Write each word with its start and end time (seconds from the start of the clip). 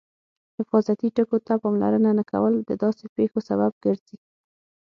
حفاظتي 0.57 1.07
ټکو 1.15 1.37
ته 1.47 1.53
پاملرنه 1.63 2.11
نه 2.19 2.23
کول 2.31 2.53
د 2.69 2.71
داسې 2.83 3.03
پېښو 3.15 3.39
سبب 3.49 3.71
ګرځي. 3.83 4.17